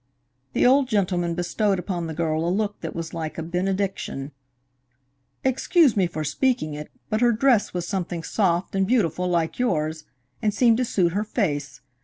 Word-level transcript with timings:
The 0.53 0.65
old 0.65 0.87
gentleman 0.87 1.35
bestowed 1.35 1.77
upon 1.77 2.07
the 2.07 2.15
girl 2.15 2.43
a 2.43 2.49
look 2.49 2.81
that 2.81 2.95
was 2.95 3.13
like 3.13 3.37
a 3.37 3.43
benediction. 3.43 4.31
"Excuse 5.43 5.95
me 5.95 6.07
for 6.07 6.23
speaking 6.23 6.75
of 6.75 6.85
it, 6.87 6.91
but 7.11 7.21
her 7.21 7.31
dress 7.31 7.71
was 7.71 7.85
something 7.87 8.23
soft 8.23 8.73
and 8.73 8.87
beautiful, 8.87 9.27
like 9.27 9.59
yours, 9.59 10.05
and 10.41 10.55
seemed 10.55 10.77
to 10.77 10.85
suit 10.85 11.11
her 11.13 11.23
face. 11.23 11.81